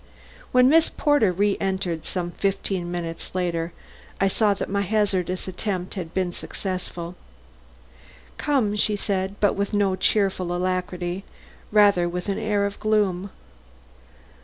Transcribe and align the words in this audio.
When 0.51 0.67
Miss 0.67 0.89
Porter 0.89 1.31
reëntered 1.31 2.05
some 2.05 2.31
fifteen 2.31 2.89
minutes 2.91 3.35
later, 3.35 3.71
I 4.19 4.29
saw 4.29 4.55
that 4.55 4.67
my 4.67 4.81
hazardous 4.81 5.47
attempt 5.47 5.93
had 5.93 6.11
been 6.11 6.31
successful. 6.31 7.13
"Come," 8.39 8.75
said 8.77 8.99
she; 9.29 9.35
but 9.39 9.53
with 9.53 9.75
no 9.75 9.95
cheerful 9.95 10.55
alacrity, 10.55 11.23
rather 11.71 12.09
with 12.09 12.29
an 12.29 12.39
air 12.39 12.65
of 12.65 12.79
gloom. 12.79 13.29